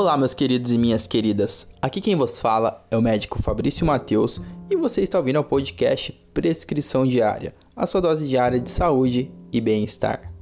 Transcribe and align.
Olá, 0.00 0.16
meus 0.16 0.32
queridos 0.32 0.70
e 0.70 0.78
minhas 0.78 1.08
queridas. 1.08 1.74
Aqui 1.82 2.00
quem 2.00 2.14
vos 2.14 2.40
fala 2.40 2.86
é 2.88 2.96
o 2.96 3.02
médico 3.02 3.42
Fabrício 3.42 3.84
Mateus 3.84 4.40
e 4.70 4.76
você 4.76 5.02
está 5.02 5.18
ouvindo 5.18 5.40
o 5.40 5.44
podcast 5.44 6.12
Prescrição 6.32 7.04
Diária, 7.04 7.52
a 7.74 7.84
sua 7.84 8.00
dose 8.00 8.28
diária 8.28 8.60
de 8.60 8.70
saúde 8.70 9.28
e 9.52 9.60
bem-estar. 9.60 10.32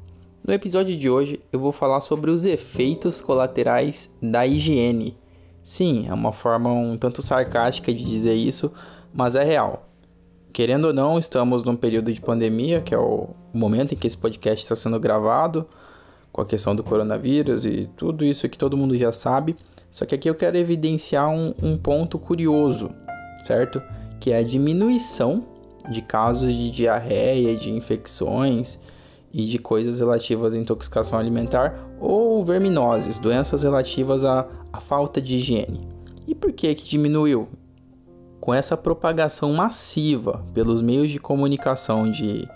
No 0.47 0.53
episódio 0.53 0.95
de 0.95 1.09
hoje 1.09 1.41
eu 1.51 1.59
vou 1.59 1.73
falar 1.73 2.03
sobre 2.03 2.31
os 2.31 2.45
efeitos 2.45 3.23
colaterais 3.23 4.15
da 4.21 4.47
higiene. 4.47 5.17
Sim, 5.63 6.07
é 6.07 6.13
uma 6.13 6.35
forma 6.35 6.71
um 6.71 6.99
tanto 6.99 7.23
sarcástica 7.23 7.95
de 7.95 8.05
dizer 8.05 8.35
isso, 8.35 8.71
mas 9.11 9.37
é 9.37 9.43
real. 9.43 9.89
Querendo 10.53 10.89
ou 10.89 10.93
não, 10.93 11.19
estamos 11.19 11.65
num 11.65 11.77
período 11.77 12.13
de 12.13 12.21
pandemia, 12.21 12.83
que 12.83 12.95
é 12.95 12.99
o 12.99 13.31
momento 13.55 13.95
em 13.95 13.97
que 13.97 14.07
esse 14.07 14.19
podcast 14.19 14.63
está 14.63 14.77
sendo 14.77 15.01
gravado 15.01 15.67
com 16.37 16.43
a 16.43 16.45
questão 16.45 16.77
do 16.77 16.83
coronavírus 16.83 17.65
e 17.65 17.89
tudo 17.97 18.23
isso 18.23 18.47
que 18.47 18.59
todo 18.59 18.77
mundo 18.77 18.95
já 18.95 19.11
sabe. 19.11 19.57
Só 19.91 20.05
que 20.05 20.15
aqui 20.15 20.29
eu 20.29 20.35
quero 20.35 20.59
evidenciar 20.59 21.31
um, 21.31 21.55
um 21.63 21.79
ponto 21.79 22.19
curioso, 22.19 22.91
certo? 23.47 23.81
Que 24.21 24.33
é 24.33 24.39
a 24.39 24.43
diminuição 24.43 25.47
de 25.91 26.03
casos 26.03 26.53
de 26.53 26.71
diarreia, 26.71 27.57
de 27.57 27.71
infecções 27.71 28.79
e 29.33 29.47
de 29.47 29.59
coisas 29.59 29.99
relativas 29.99 30.55
à 30.55 30.59
intoxicação 30.59 31.19
alimentar 31.19 31.89
ou 31.99 32.45
verminoses, 32.45 33.19
doenças 33.19 33.63
relativas 33.63 34.23
à, 34.23 34.47
à 34.71 34.79
falta 34.79 35.23
de 35.23 35.37
higiene. 35.37 35.81
E 36.29 36.35
por 36.35 36.53
que 36.53 36.75
que 36.75 36.85
diminuiu? 36.85 37.49
Com 38.39 38.53
essa 38.53 38.77
propagação 38.77 39.55
massiva 39.55 40.45
pelos 40.53 40.83
meios 40.83 41.11
de 41.11 41.19
comunicação 41.19 42.11
de 42.11 42.47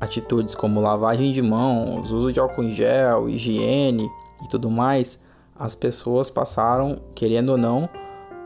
atitudes 0.00 0.54
como 0.54 0.80
lavagem 0.80 1.32
de 1.32 1.42
mãos, 1.42 2.10
uso 2.10 2.32
de 2.32 2.40
álcool 2.40 2.64
em 2.64 2.70
gel, 2.70 3.28
higiene 3.28 4.10
e 4.44 4.48
tudo 4.48 4.70
mais, 4.70 5.20
as 5.58 5.74
pessoas 5.74 6.28
passaram, 6.28 6.98
querendo 7.14 7.50
ou 7.50 7.58
não, 7.58 7.88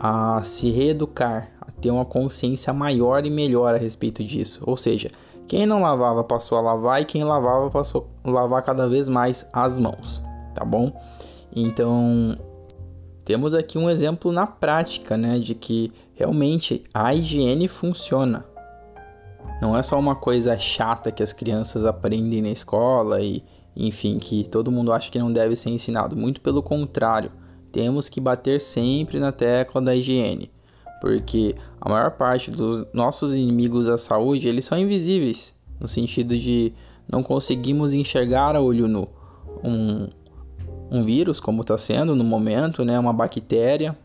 a 0.01 0.43
se 0.43 0.71
reeducar, 0.71 1.51
a 1.61 1.71
ter 1.71 1.91
uma 1.91 2.05
consciência 2.05 2.73
maior 2.73 3.27
e 3.27 3.31
melhor 3.31 3.75
a 3.75 3.79
respeito 3.79 4.23
disso. 4.23 4.63
Ou 4.67 4.77
seja, 4.77 5.11
quem 5.47 5.67
não 5.67 5.83
lavava 5.83 6.23
passou 6.23 6.57
a 6.57 6.61
lavar 6.61 7.03
e 7.03 7.05
quem 7.05 7.25
lavava 7.25 7.69
passou 7.71 8.09
a 8.23 8.31
lavar 8.31 8.63
cada 8.63 8.89
vez 8.89 9.09
mais 9.09 9.51
as 9.53 9.79
mãos, 9.79 10.23
tá 10.55 10.65
bom? 10.65 10.93
Então, 11.55 12.37
temos 13.25 13.55
aqui 13.55 13.77
um 13.77 13.91
exemplo 13.91 14.31
na 14.31 14.47
prática, 14.47 15.17
né, 15.17 15.39
de 15.39 15.55
que 15.55 15.93
realmente 16.15 16.85
a 16.95 17.15
higiene 17.15 17.67
funciona. 17.67 18.45
Não 19.61 19.77
é 19.77 19.83
só 19.83 19.99
uma 19.99 20.17
coisa 20.17 20.59
chata 20.59 21.13
que 21.13 21.23
as 21.23 21.33
crianças 21.33 21.85
aprendem 21.85 22.41
na 22.41 22.49
escola 22.49 23.21
e, 23.21 23.45
enfim, 23.77 24.19
que 24.19 24.45
todo 24.45 24.71
mundo 24.71 24.93
acha 24.93 25.11
que 25.11 25.19
não 25.19 25.33
deve 25.33 25.55
ser 25.55 25.71
ensinado. 25.71 26.17
Muito 26.17 26.41
pelo 26.41 26.63
contrário, 26.63 27.31
temos 27.71 28.09
que 28.09 28.21
bater 28.21 28.61
sempre 28.61 29.19
na 29.21 29.33
tecla 29.33 29.83
da 29.83 29.95
higiene, 29.95 30.51
porque 31.01 31.55
a 31.81 31.89
maior 31.89 32.13
parte 32.13 32.51
dos 32.51 32.87
nossos 32.93 33.35
inimigos 33.35 33.87
da 33.87 33.99
saúde, 33.99 34.49
eles 34.49 34.65
são 34.65 34.79
invisíveis, 34.79 35.55
no 35.79 35.87
sentido 35.87 36.37
de 36.37 36.73
não 37.11 37.23
conseguimos 37.23 37.93
enxergar 37.93 38.57
a 38.57 38.61
olho 38.61 38.89
nu 38.89 39.09
um, 39.63 40.09
um 40.91 41.05
vírus, 41.05 41.39
como 41.39 41.63
está 41.63 41.77
sendo 41.77 42.15
no 42.15 42.25
momento, 42.25 42.85
né, 42.85 42.99
uma 42.99 43.13
bactéria, 43.13 43.97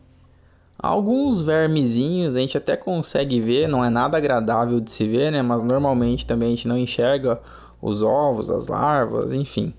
Alguns 0.78 1.40
vermezinhos 1.40 2.36
a 2.36 2.40
gente 2.40 2.58
até 2.58 2.76
consegue 2.76 3.40
ver, 3.40 3.66
não 3.68 3.84
é 3.84 3.88
nada 3.88 4.16
agradável 4.16 4.78
de 4.78 4.90
se 4.90 5.06
ver, 5.06 5.32
né? 5.32 5.40
Mas 5.40 5.62
normalmente 5.62 6.26
também 6.26 6.48
a 6.48 6.50
gente 6.50 6.68
não 6.68 6.76
enxerga 6.76 7.40
os 7.80 8.02
ovos, 8.02 8.50
as 8.50 8.66
larvas, 8.66 9.32
enfim. 9.32 9.72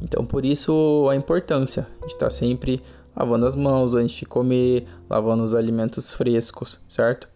Então 0.00 0.24
por 0.24 0.44
isso 0.44 1.08
a 1.10 1.16
importância 1.16 1.86
de 2.06 2.12
estar 2.12 2.30
sempre 2.30 2.80
lavando 3.16 3.46
as 3.46 3.56
mãos 3.56 3.94
antes 3.96 4.16
de 4.16 4.24
comer, 4.24 4.86
lavando 5.10 5.42
os 5.42 5.54
alimentos 5.54 6.12
frescos, 6.12 6.80
certo? 6.88 7.28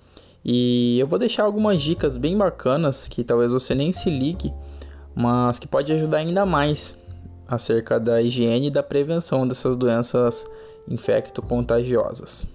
E 0.45 0.99
eu 1.01 1.07
vou 1.07 1.19
deixar 1.19 1.45
algumas 1.45 1.83
dicas 1.83 2.17
bem 2.17 2.37
bacanas 2.37 3.09
que 3.09 3.25
talvez 3.25 3.53
você 3.53 3.75
nem 3.75 3.93
se 3.93 4.09
ligue, 4.09 4.53
mas 5.15 5.59
que 5.59 5.67
pode 5.67 5.93
ajudar 5.93 6.19
ainda 6.19 6.47
mais 6.47 6.97
acerca 7.49 7.99
da 7.99 8.23
higiene 8.23 8.69
e 8.69 8.71
da 8.71 8.83
prevenção 8.83 9.47
dessas 9.47 9.75
doenças 9.75 10.47
infecto-contagiosas. 10.89 12.52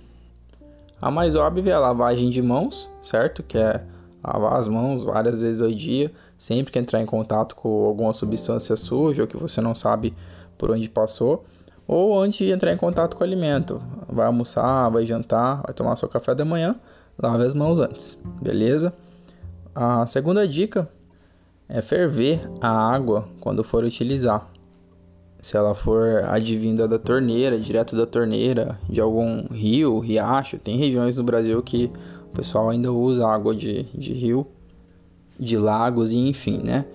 A 1.01 1.11
mais 1.11 1.35
óbvia 1.35 1.73
é 1.73 1.75
a 1.75 1.79
lavagem 1.79 2.29
de 2.29 2.41
mãos, 2.41 2.89
certo? 3.03 3.43
Que 3.43 3.57
é 3.57 3.83
lavar 4.23 4.53
as 4.53 4.67
mãos 4.67 5.03
várias 5.03 5.41
vezes 5.41 5.61
ao 5.61 5.69
dia, 5.69 6.11
sempre 6.37 6.71
que 6.71 6.79
entrar 6.79 7.01
em 7.01 7.05
contato 7.05 7.55
com 7.55 7.85
alguma 7.85 8.13
substância 8.13 8.75
suja 8.75 9.21
ou 9.23 9.27
que 9.27 9.37
você 9.37 9.61
não 9.61 9.75
sabe 9.75 10.13
por 10.57 10.71
onde 10.71 10.89
passou, 10.89 11.45
ou 11.87 12.19
antes 12.19 12.39
de 12.39 12.51
entrar 12.51 12.73
em 12.73 12.77
contato 12.77 13.15
com 13.15 13.23
o 13.23 13.27
alimento. 13.27 13.81
Vai 14.09 14.25
almoçar, 14.25 14.89
vai 14.89 15.05
jantar, 15.05 15.61
vai 15.63 15.73
tomar 15.73 15.95
seu 15.95 16.09
café 16.09 16.33
da 16.33 16.43
manhã, 16.43 16.75
lave 17.17 17.45
as 17.45 17.53
mãos 17.53 17.79
antes, 17.79 18.17
beleza? 18.41 18.91
A 19.75 20.05
segunda 20.07 20.47
dica 20.47 20.89
é 21.69 21.81
ferver 21.81 22.41
a 22.59 22.69
água 22.69 23.27
quando 23.39 23.63
for 23.63 23.83
utilizar 23.83 24.49
se 25.41 25.55
ela 25.55 25.75
for 25.75 26.23
advinda 26.25 26.87
da 26.87 26.97
torneira, 26.97 27.57
direto 27.57 27.95
da 27.95 28.05
torneira, 28.05 28.79
de 28.89 28.99
algum 28.99 29.45
rio, 29.51 29.99
riacho. 29.99 30.59
Tem 30.59 30.77
regiões 30.77 31.15
no 31.15 31.23
Brasil 31.23 31.61
que 31.61 31.91
o 32.31 32.35
pessoal 32.35 32.69
ainda 32.69 32.91
usa 32.91 33.27
água 33.27 33.55
de, 33.55 33.83
de 33.83 34.13
rio, 34.13 34.47
de 35.39 35.57
lagos 35.57 36.11
e 36.11 36.17
enfim, 36.17 36.61
né? 36.65 36.85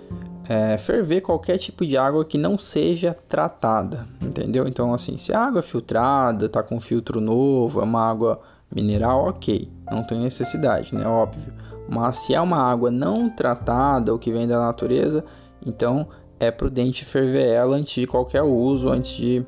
É, 0.48 0.76
ferver 0.76 1.20
qualquer 1.20 1.56
tipo 1.56 1.86
de 1.86 1.96
água 1.96 2.24
que 2.24 2.36
não 2.36 2.58
seja 2.58 3.14
tratada, 3.14 4.08
entendeu? 4.20 4.66
Então, 4.66 4.92
assim, 4.92 5.16
se 5.16 5.32
a 5.32 5.38
água 5.38 5.60
é 5.60 5.62
filtrada, 5.62 6.48
tá 6.48 6.62
com 6.62 6.80
filtro 6.80 7.20
novo, 7.20 7.80
é 7.80 7.84
uma 7.84 8.02
água 8.02 8.40
mineral, 8.74 9.28
ok, 9.28 9.70
não 9.90 10.02
tem 10.02 10.18
necessidade, 10.18 10.94
né? 10.94 11.06
Óbvio. 11.06 11.52
Mas 11.88 12.16
se 12.16 12.34
é 12.34 12.40
uma 12.40 12.58
água 12.58 12.90
não 12.90 13.30
tratada 13.30 14.12
ou 14.12 14.18
que 14.18 14.32
vem 14.32 14.48
da 14.48 14.58
natureza, 14.58 15.24
então 15.64 16.08
é 16.42 16.50
prudente 16.50 17.04
ferver 17.04 17.46
ela 17.46 17.76
antes 17.76 17.94
de 17.94 18.06
qualquer 18.06 18.42
uso, 18.42 18.88
antes 18.88 19.12
de 19.12 19.46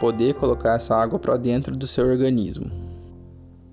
poder 0.00 0.34
colocar 0.34 0.74
essa 0.74 0.96
água 0.96 1.20
para 1.20 1.36
dentro 1.36 1.76
do 1.76 1.86
seu 1.86 2.04
organismo. 2.04 2.68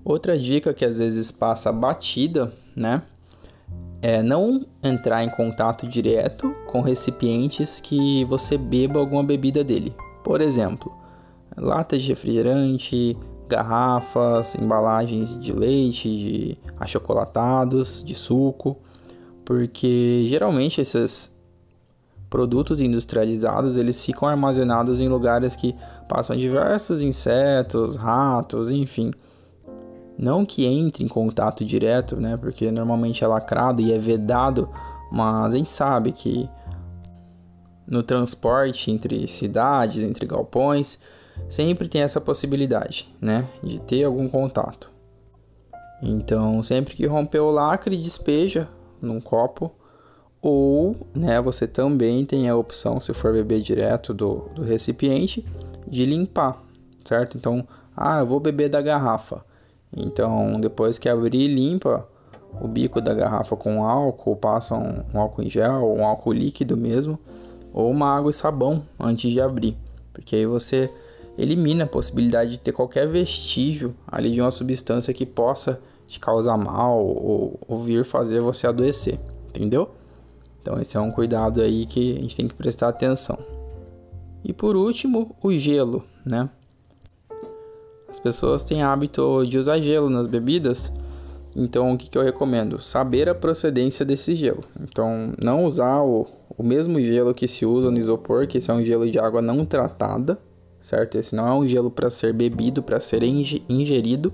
Outra 0.04 0.38
dica 0.38 0.72
que 0.72 0.84
às 0.84 0.98
vezes 0.98 1.32
passa 1.32 1.72
batida, 1.72 2.52
né? 2.76 3.02
É 4.00 4.22
não 4.22 4.64
entrar 4.80 5.24
em 5.24 5.28
contato 5.28 5.88
direto 5.88 6.54
com 6.68 6.80
recipientes 6.80 7.80
que 7.80 8.24
você 8.26 8.56
beba 8.56 9.00
alguma 9.00 9.24
bebida 9.24 9.64
dele. 9.64 9.92
Por 10.22 10.40
exemplo, 10.40 10.96
latas 11.56 12.02
de 12.02 12.10
refrigerante, 12.10 13.18
garrafas, 13.48 14.54
embalagens 14.54 15.36
de 15.36 15.52
leite, 15.52 16.08
de 16.08 16.58
achocolatados, 16.78 18.04
de 18.04 18.14
suco, 18.14 18.76
porque 19.44 20.24
geralmente 20.28 20.80
esses 20.80 21.36
produtos 22.28 22.80
industrializados 22.80 23.76
eles 23.76 24.04
ficam 24.04 24.28
armazenados 24.28 25.00
em 25.00 25.08
lugares 25.08 25.56
que 25.56 25.74
passam 26.08 26.36
diversos 26.36 27.00
insetos, 27.00 27.96
ratos, 27.96 28.70
enfim. 28.70 29.12
Não 30.18 30.44
que 30.44 30.66
entre 30.66 31.04
em 31.04 31.08
contato 31.08 31.64
direto, 31.64 32.16
né? 32.16 32.36
Porque 32.36 32.70
normalmente 32.70 33.22
é 33.22 33.26
lacrado 33.26 33.80
e 33.80 33.92
é 33.92 33.98
vedado, 33.98 34.68
mas 35.10 35.54
a 35.54 35.56
gente 35.56 35.70
sabe 35.70 36.12
que 36.12 36.48
no 37.86 38.02
transporte 38.02 38.90
entre 38.90 39.26
cidades, 39.28 40.02
entre 40.02 40.26
galpões, 40.26 40.98
sempre 41.48 41.88
tem 41.88 42.02
essa 42.02 42.20
possibilidade, 42.20 43.08
né? 43.20 43.48
De 43.62 43.78
ter 43.80 44.04
algum 44.04 44.28
contato. 44.28 44.90
Então, 46.02 46.62
sempre 46.62 46.94
que 46.94 47.06
romper 47.06 47.40
o 47.40 47.50
lacre, 47.50 47.96
despeja 47.96 48.68
num 49.00 49.20
copo 49.20 49.72
ou 50.40 50.96
né, 51.14 51.40
você 51.40 51.66
também 51.66 52.24
tem 52.24 52.48
a 52.48 52.56
opção, 52.56 53.00
se 53.00 53.12
for 53.12 53.32
beber 53.32 53.60
direto 53.60 54.14
do, 54.14 54.48
do 54.54 54.62
recipiente, 54.62 55.44
de 55.86 56.04
limpar, 56.04 56.62
certo? 57.04 57.36
Então, 57.36 57.66
ah, 57.96 58.20
eu 58.20 58.26
vou 58.26 58.38
beber 58.38 58.68
da 58.68 58.80
garrafa. 58.80 59.44
Então, 59.96 60.60
depois 60.60 60.98
que 60.98 61.08
abrir, 61.08 61.48
limpa 61.48 62.06
o 62.60 62.68
bico 62.68 63.00
da 63.00 63.14
garrafa 63.14 63.56
com 63.56 63.84
álcool, 63.84 64.36
passa 64.36 64.74
um, 64.74 65.02
um 65.14 65.20
álcool 65.20 65.42
em 65.42 65.50
gel, 65.50 65.94
um 65.96 66.04
álcool 66.04 66.32
líquido 66.32 66.76
mesmo, 66.76 67.18
ou 67.72 67.90
uma 67.90 68.14
água 68.14 68.30
e 68.30 68.34
sabão 68.34 68.82
antes 68.98 69.30
de 69.30 69.40
abrir, 69.40 69.76
porque 70.12 70.36
aí 70.36 70.46
você 70.46 70.90
elimina 71.36 71.84
a 71.84 71.86
possibilidade 71.86 72.52
de 72.52 72.58
ter 72.58 72.72
qualquer 72.72 73.06
vestígio 73.06 73.94
ali 74.06 74.32
de 74.32 74.40
uma 74.40 74.50
substância 74.50 75.14
que 75.14 75.24
possa 75.24 75.80
te 76.06 76.18
causar 76.18 76.56
mal 76.56 76.98
ou, 76.98 77.58
ou 77.68 77.78
vir 77.78 78.04
fazer 78.04 78.40
você 78.40 78.66
adoecer, 78.66 79.18
entendeu? 79.48 79.90
Então 80.68 80.78
esse 80.78 80.98
é 80.98 81.00
um 81.00 81.10
cuidado 81.10 81.62
aí 81.62 81.86
que 81.86 82.18
a 82.18 82.20
gente 82.20 82.36
tem 82.36 82.46
que 82.46 82.54
prestar 82.54 82.88
atenção. 82.88 83.38
E 84.44 84.52
por 84.52 84.76
último, 84.76 85.34
o 85.42 85.50
gelo, 85.52 86.04
né? 86.26 86.50
As 88.06 88.20
pessoas 88.20 88.62
têm 88.64 88.82
hábito 88.82 89.46
de 89.46 89.56
usar 89.56 89.80
gelo 89.80 90.10
nas 90.10 90.26
bebidas, 90.26 90.92
então 91.56 91.90
o 91.90 91.96
que, 91.96 92.10
que 92.10 92.18
eu 92.18 92.22
recomendo? 92.22 92.82
Saber 92.82 93.30
a 93.30 93.34
procedência 93.34 94.04
desse 94.04 94.34
gelo. 94.34 94.62
Então 94.78 95.32
não 95.42 95.64
usar 95.64 96.02
o, 96.02 96.26
o 96.54 96.62
mesmo 96.62 97.00
gelo 97.00 97.32
que 97.32 97.48
se 97.48 97.64
usa 97.64 97.90
no 97.90 97.96
isopor, 97.96 98.46
que 98.46 98.58
esse 98.58 98.70
é 98.70 98.74
um 98.74 98.84
gelo 98.84 99.10
de 99.10 99.18
água 99.18 99.40
não 99.40 99.64
tratada, 99.64 100.36
certo? 100.82 101.16
Esse 101.16 101.34
não 101.34 101.48
é 101.48 101.54
um 101.54 101.66
gelo 101.66 101.90
para 101.90 102.10
ser 102.10 102.34
bebido, 102.34 102.82
para 102.82 103.00
ser 103.00 103.22
ingerido. 103.22 104.30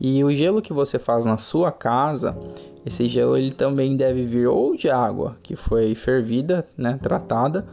E 0.00 0.22
o 0.24 0.30
gelo 0.30 0.60
que 0.60 0.72
você 0.72 0.98
faz 0.98 1.24
na 1.24 1.38
sua 1.38 1.70
casa, 1.70 2.36
esse 2.84 3.08
gelo 3.08 3.36
ele 3.36 3.52
também 3.52 3.96
deve 3.96 4.24
vir 4.24 4.46
ou 4.48 4.76
de 4.76 4.90
água 4.90 5.36
que 5.42 5.56
foi 5.56 5.94
fervida, 5.94 6.66
né, 6.76 6.98
tratada, 7.02 7.64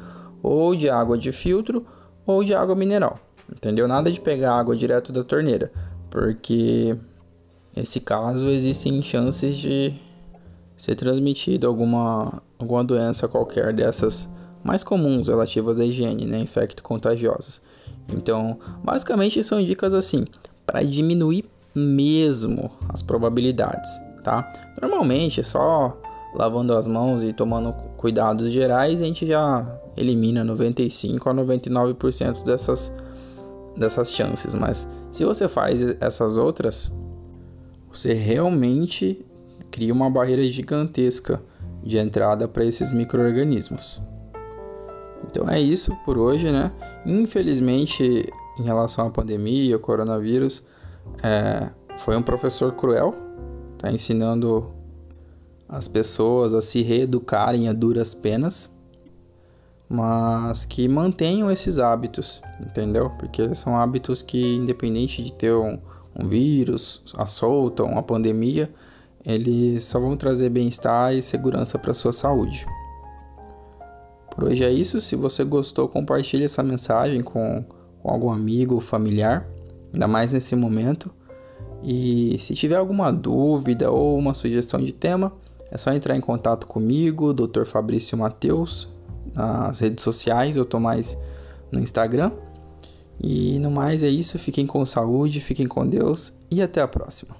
ou 0.42 0.76
de 0.76 0.90
água 0.90 1.18
de 1.18 1.32
filtro, 1.32 1.86
ou 2.26 2.44
de 2.44 2.54
água 2.54 2.76
mineral. 2.76 3.20
Entendeu? 3.52 3.88
Nada 3.88 4.12
de 4.12 4.20
pegar 4.20 4.54
água 4.54 4.76
direto 4.76 5.12
da 5.12 5.24
torneira, 5.24 5.72
porque 6.10 6.96
nesse 7.76 8.00
caso 8.00 8.48
existem 8.48 9.02
chances 9.02 9.58
de 9.58 9.94
ser 10.78 10.96
transmitido 10.96 11.68
alguma, 11.68 12.42
alguma 12.58 12.84
doença 12.84 13.28
qualquer 13.28 13.74
dessas 13.74 14.30
mais 14.64 14.84
comuns 14.84 15.28
relativas 15.28 15.80
à 15.80 15.86
higiene, 15.86 16.26
né, 16.26 16.40
infecto-contagiosas. 16.40 17.62
Então, 18.10 18.58
basicamente 18.84 19.44
são 19.44 19.64
dicas 19.64 19.94
assim 19.94 20.26
para 20.66 20.82
diminuir 20.84 21.46
mesmo 21.74 22.70
as 22.90 23.02
probabilidades, 23.02 23.90
tá? 24.24 24.52
Normalmente 24.82 25.40
é 25.40 25.44
só 25.44 25.98
lavando 26.34 26.76
as 26.76 26.88
mãos 26.88 27.24
e 27.24 27.34
tomando 27.34 27.74
cuidados 27.98 28.52
gerais 28.52 29.02
a 29.02 29.06
gente 29.06 29.28
já 29.28 29.66
elimina 29.98 30.44
95 30.44 31.30
a 31.30 31.34
99% 31.34 32.44
dessas 32.44 32.92
dessas 33.76 34.12
chances, 34.12 34.54
mas 34.54 34.88
se 35.12 35.24
você 35.24 35.48
faz 35.48 35.82
essas 36.02 36.36
outras, 36.38 36.92
você 37.90 38.14
realmente 38.14 39.26
cria 39.70 39.94
uma 39.94 40.10
barreira 40.10 40.44
gigantesca 40.44 41.42
de 41.84 41.98
entrada 41.98 42.48
para 42.48 42.66
esses 42.66 42.92
micro-organismos. 42.92 44.00
Então 45.30 45.50
é 45.50 45.60
isso 45.60 45.96
por 46.06 46.18
hoje, 46.18 46.52
né? 46.52 46.72
Infelizmente, 47.06 48.04
em 48.60 48.64
relação 48.64 49.08
à 49.08 49.10
pandemia, 49.10 49.76
ao 49.76 49.80
coronavírus, 49.80 50.64
é, 51.24 51.70
foi 51.98 52.16
um 52.16 52.22
professor 52.22 52.74
cruel, 52.74 53.16
tá 53.78 53.92
ensinando 53.92 54.72
as 55.68 55.88
pessoas 55.88 56.54
a 56.54 56.62
se 56.62 56.82
reeducarem 56.82 57.70
a 57.70 57.74
duras 57.74 58.14
penas, 58.14 58.70
mas 59.88 60.66
que 60.66 60.88
mantenham 60.88 61.52
esses 61.52 61.80
hábitos, 61.80 62.42
entendeu? 62.60 63.10
Porque 63.20 63.54
são 63.56 63.76
hábitos 63.76 64.22
que, 64.22 64.56
independente 64.56 65.24
de 65.24 65.34
ter 65.34 65.54
um, 65.54 65.78
um 66.18 66.28
vírus, 66.28 67.04
a 67.18 67.28
solta, 67.28 67.84
uma 67.84 68.04
pandemia, 68.04 68.70
eles 69.26 69.84
só 69.84 70.00
vão 70.00 70.18
trazer 70.18 70.50
bem-estar 70.50 71.14
e 71.14 71.22
segurança 71.22 71.78
para 71.78 71.94
sua 71.94 72.12
saúde. 72.12 72.66
Por 74.34 74.46
hoje 74.46 74.64
é 74.64 74.72
isso. 74.72 75.00
Se 75.02 75.16
você 75.16 75.44
gostou, 75.44 75.88
compartilhe 75.88 76.46
essa 76.46 76.64
mensagem 76.64 77.22
com, 77.22 77.64
com 78.02 78.10
algum 78.10 78.32
amigo 78.32 78.76
ou 78.76 78.82
familiar, 78.82 79.46
ainda 79.94 80.08
mais 80.08 80.32
nesse 80.32 80.56
momento. 80.56 81.12
E 81.84 82.38
se 82.40 82.54
tiver 82.54 82.76
alguma 82.76 83.12
dúvida 83.12 83.90
ou 83.92 84.18
uma 84.18 84.34
sugestão 84.34 84.80
de 84.80 84.92
tema, 84.92 85.32
é 85.72 85.78
só 85.78 85.92
entrar 85.94 86.16
em 86.16 86.22
contato 86.22 86.68
comigo, 86.68 87.34
Dr. 87.34 87.64
Fabrício 87.66 88.18
Mateus, 88.18 88.88
nas 89.34 89.80
redes 89.80 90.04
sociais, 90.04 90.56
eu 90.56 90.66
tô 90.66 90.80
mais 90.80 91.18
no 91.72 91.80
Instagram. 91.80 92.32
E 93.20 93.60
no 93.60 93.70
mais 93.70 94.02
é 94.04 94.10
isso, 94.10 94.40
fiquem 94.40 94.66
com 94.66 94.84
saúde, 94.86 95.40
fiquem 95.40 95.68
com 95.68 95.86
Deus 95.88 96.34
e 96.50 96.62
até 96.62 96.82
a 96.82 96.88
próxima. 96.88 97.36